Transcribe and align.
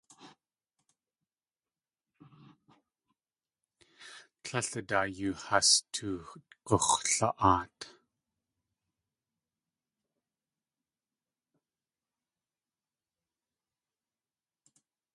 Tlél 4.43 4.67
a 4.79 4.81
daa 4.89 5.05
yoo 5.17 5.35
has 5.47 5.69
tugux̲la.aat. 5.93 7.77